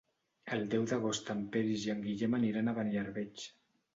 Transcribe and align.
El 0.55 0.63
deu 0.71 0.85
d'agost 0.91 1.29
en 1.33 1.43
Peris 1.57 1.85
i 1.89 1.93
en 1.95 2.01
Guillem 2.07 2.35
aniran 2.39 2.71
a 2.71 2.75
Beniarbeig. 2.79 3.45